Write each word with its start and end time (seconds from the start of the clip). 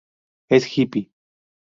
Es 0.49 0.65
hippie. 0.65 1.11